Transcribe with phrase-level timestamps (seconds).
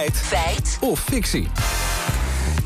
[0.00, 0.16] Feit.
[0.16, 0.78] Feit.
[0.80, 1.79] Of fictie.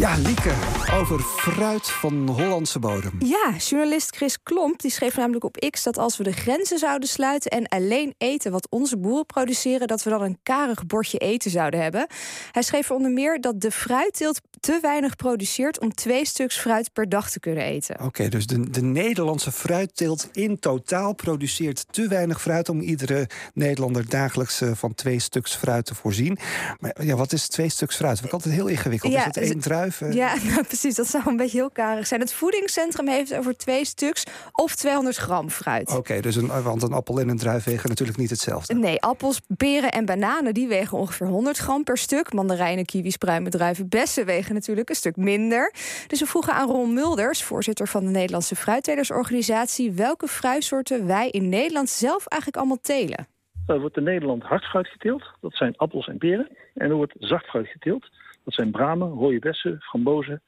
[0.00, 0.52] Ja, Lieke,
[0.92, 3.12] over fruit van Hollandse bodem.
[3.18, 7.08] Ja, journalist Chris Klomp die schreef namelijk op X dat als we de grenzen zouden
[7.08, 11.50] sluiten en alleen eten wat onze boeren produceren, dat we dan een karig bordje eten
[11.50, 12.06] zouden hebben.
[12.50, 17.08] Hij schreef onder meer dat de fruitteelt te weinig produceert om twee stuks fruit per
[17.08, 18.00] dag te kunnen eten.
[18.04, 24.08] Oké, dus de, de Nederlandse fruitteelt in totaal produceert te weinig fruit om iedere Nederlander
[24.08, 26.38] dagelijks eh, van twee stuks fruit te voorzien.
[26.78, 28.16] Maar ja, wat is twee stuks fruit?
[28.16, 29.12] Dat ik altijd heel ingewikkeld.
[29.12, 29.89] Ja, is het één druif?
[29.98, 30.94] Ja, nou, precies.
[30.94, 32.20] Dat zou een beetje heel karig zijn.
[32.20, 35.96] Het voedingscentrum heeft over twee stuks of 200 gram fruit.
[35.96, 38.74] Oké, dus een, want een appel en een druif wegen natuurlijk niet hetzelfde.
[38.74, 42.32] Nee, appels, peren en bananen die wegen ongeveer 100 gram per stuk.
[42.32, 45.72] Mandarijnen, kiwis, pruimen, druiven, bessen wegen natuurlijk een stuk minder.
[46.06, 51.48] Dus we vroegen aan Ron Mulders, voorzitter van de Nederlandse Fruittelersorganisatie, welke fruitsoorten wij in
[51.48, 53.26] Nederland zelf eigenlijk allemaal telen.
[53.66, 55.22] Er wordt in Nederland hardfruit geteeld.
[55.40, 56.48] Dat zijn appels en peren.
[56.74, 58.10] En er wordt zachtfruit geteeld.
[58.44, 60.42] Dat zijn bramen, rode bessen, frambozen,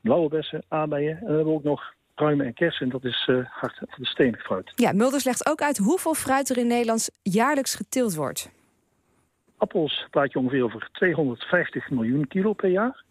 [0.00, 1.16] blauwe bessen, aardbeien.
[1.16, 2.86] En dan hebben we ook nog pruimen en kersen.
[2.86, 4.72] En dat is eh hard, de stenig fruit.
[4.74, 8.50] Ja, Mulders legt ook uit hoeveel fruit er in Nederland jaarlijks geteeld wordt.
[9.56, 13.02] Appels praat je ongeveer over 250 miljoen kilo per jaar.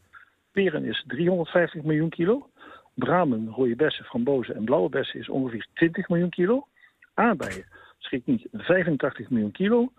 [0.52, 2.50] Peren is 350 miljoen kilo.
[2.94, 6.68] Bramen, rode bessen, frambozen en blauwe bessen is ongeveer 20 miljoen kilo.
[7.14, 7.66] Aardbeien,
[7.98, 9.92] schrik niet, 85 miljoen kilo.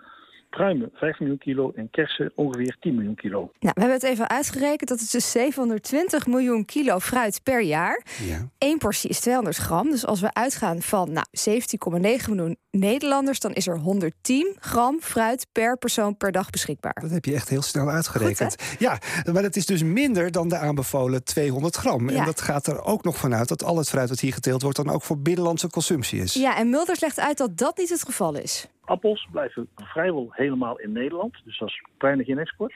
[0.55, 3.39] Pruimen 5 miljoen kilo en kersen ongeveer 10 miljoen kilo.
[3.39, 4.89] Nou, we hebben het even uitgerekend.
[4.89, 8.03] Dat is dus 720 miljoen kilo fruit per jaar.
[8.23, 8.49] Ja.
[8.59, 9.91] Eén portie is 200 gram.
[9.91, 13.41] Dus als we uitgaan van nou, 17,9 miljoen Nederlanders...
[13.41, 16.99] dan is er 110 gram fruit per persoon per dag beschikbaar.
[17.01, 18.57] Dat heb je echt heel snel uitgerekend.
[18.79, 18.99] ja,
[19.33, 22.11] maar dat is dus minder dan de aanbevolen 200 gram.
[22.11, 22.19] Ja.
[22.19, 24.77] En dat gaat er ook nog vanuit dat al het fruit dat hier geteeld wordt...
[24.77, 26.35] dan ook voor binnenlandse consumptie is.
[26.35, 28.69] Ja, en Mulders legt uit dat dat niet het geval is.
[28.85, 32.75] Appels blijven vrijwel helemaal in Nederland, dus dat is bijna geen export.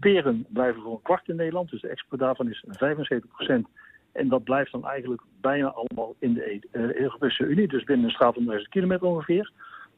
[0.00, 3.62] Peren blijven voor een kwart in Nederland, dus de export daarvan is 75%
[4.12, 8.12] En dat blijft dan eigenlijk bijna allemaal in de eh, Europese Unie, dus binnen een
[8.12, 9.52] straal van 1000 kilometer ongeveer.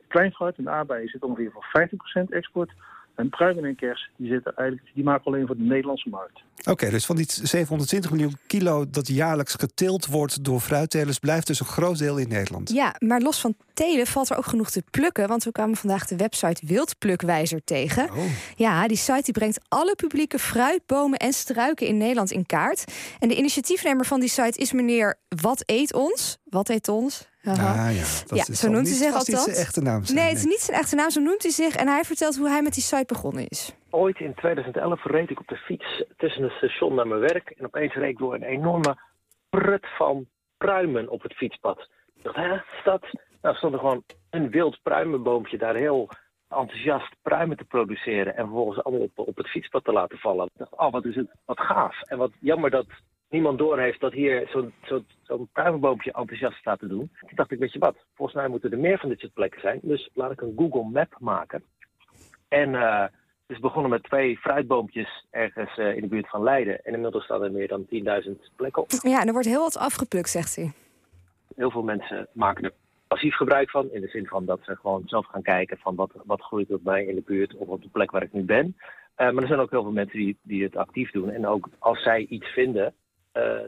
[0.08, 1.88] Kleinfruit en aardbeien zit ongeveer voor
[2.22, 2.72] 50% export.
[3.20, 6.40] En pruimen en kers, die, zitten eigenlijk, die maken alleen voor de Nederlandse markt.
[6.64, 11.18] Oké, dus van die 720 miljoen kilo dat jaarlijks geteeld wordt door fruittelers...
[11.18, 12.70] blijft dus een groot deel in Nederland.
[12.70, 15.28] Ja, maar los van telen valt er ook genoeg te plukken.
[15.28, 18.10] Want we kwamen vandaag de website Wildplukwijzer tegen.
[18.10, 18.24] Oh.
[18.56, 22.84] Ja, die site die brengt alle publieke fruit, bomen en struiken in Nederland in kaart.
[23.18, 26.38] En de initiatiefnemer van die site is meneer Wat Eet Ons?
[26.44, 27.28] Wat Eet Ons?
[27.44, 29.44] Ah ja, dat Ja, is zo noemt hij niet zich althans.
[29.44, 30.04] zijn echte naam.
[30.04, 31.74] zijn, Nee, het is niet zijn echte naam, zo noemt hij zich.
[31.76, 33.74] En hij vertelt hoe hij met die site begonnen is.
[33.90, 37.50] Ooit in 2011 reed ik op de fiets tussen het station naar mijn werk.
[37.50, 38.96] En opeens reed ik door een enorme
[39.50, 41.88] prut van pruimen op het fietspad.
[42.16, 43.02] Ik dacht, hè, dat?
[43.42, 46.08] Nou, stond er gewoon een wild pruimenboompje daar heel
[46.48, 48.36] enthousiast pruimen te produceren.
[48.36, 50.44] En vervolgens allemaal op, op het fietspad te laten vallen.
[50.46, 52.02] Ik dacht, oh, wat is het, wat gaaf.
[52.02, 52.86] En wat jammer dat
[53.30, 57.10] niemand doorheeft dat hier zo'n zo, zo'n pruimenboompje enthousiast staat te doen.
[57.20, 59.60] Toen dacht ik, weet je wat, volgens mij moeten er meer van dit soort plekken
[59.60, 59.78] zijn.
[59.82, 61.62] Dus laat ik een Google Map maken.
[62.48, 62.74] En
[63.50, 66.84] het is begonnen met twee fruitboompjes ergens eh, in de buurt van Leiden.
[66.84, 67.86] En inmiddels staan er meer dan
[68.24, 68.90] 10.000 plekken op.
[68.90, 70.72] Ja, en er wordt heel wat afgeplukt, zegt hij.
[71.56, 72.72] Heel veel mensen maken er
[73.08, 73.92] passief gebruik van.
[73.92, 76.82] In de zin van dat ze gewoon zelf gaan kijken van wat, wat groeit er
[76.82, 78.76] bij mij in de buurt of op de plek waar ik nu ben.
[79.14, 81.30] Eh, maar er zijn ook heel veel mensen die, die het actief doen.
[81.30, 82.94] En ook als zij iets vinden,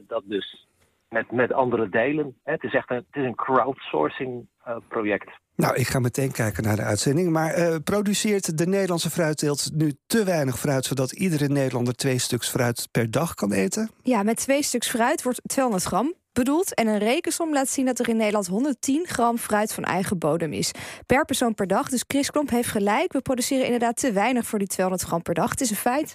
[0.07, 0.67] dat dus
[1.09, 2.37] met, met anderen delen.
[2.45, 5.31] Hè, het is echt een, het is een crowdsourcing eh, project.
[5.57, 7.31] Nou, ik ga meteen kijken naar de uitzending.
[7.31, 10.85] Maar eh, produceert de Nederlandse fruitteelt nu te weinig fruit...
[10.85, 13.91] zodat iedere Nederlander twee stuks fruit per dag kan eten?
[14.03, 16.75] Ja, met twee stuks fruit wordt 200 gram bedoeld.
[16.75, 20.53] En een rekensom laat zien dat er in Nederland 110 gram fruit van eigen bodem
[20.53, 20.71] is.
[21.07, 21.89] Per persoon per dag.
[21.89, 23.13] Dus Chris Klomp heeft gelijk.
[23.13, 25.51] We produceren inderdaad te weinig voor die 200 gram per dag.
[25.51, 26.11] Het is een feit.